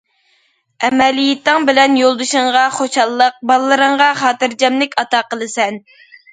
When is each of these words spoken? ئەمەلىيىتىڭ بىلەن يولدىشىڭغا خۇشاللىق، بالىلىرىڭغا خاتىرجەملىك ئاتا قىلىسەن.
ئەمەلىيىتىڭ 0.87 1.67
بىلەن 1.67 1.99
يولدىشىڭغا 1.99 2.65
خۇشاللىق، 2.79 3.39
بالىلىرىڭغا 3.53 4.11
خاتىرجەملىك 4.25 5.01
ئاتا 5.03 5.25
قىلىسەن. 5.33 5.83